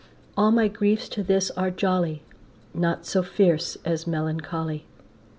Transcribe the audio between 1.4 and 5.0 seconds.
are jolly, Naught so fierce as melancholy.